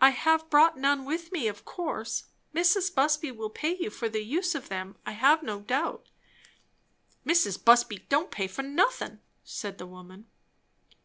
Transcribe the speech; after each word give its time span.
"I 0.00 0.10
have 0.10 0.48
brought 0.50 0.78
none 0.78 1.04
with 1.04 1.32
me, 1.32 1.48
of 1.48 1.64
course. 1.64 2.26
Mrs. 2.54 2.94
Busby 2.94 3.32
will 3.32 3.50
pay 3.50 3.76
you 3.76 3.90
for 3.90 4.08
the 4.08 4.22
use 4.22 4.54
of 4.54 4.68
them, 4.68 4.94
I 5.04 5.10
have 5.18 5.42
no 5.42 5.58
doubt." 5.62 6.10
"Mrs. 7.26 7.64
Busby 7.64 8.06
don't 8.08 8.30
pay 8.30 8.46
for 8.46 8.62
nothin'," 8.62 9.18
said 9.42 9.78
the 9.78 9.86
woman. 9.88 10.26